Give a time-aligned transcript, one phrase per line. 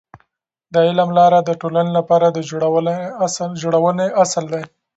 [0.73, 2.39] د علم لاره د ټولنې لپاره د
[3.61, 4.63] جوړونې اصل دی.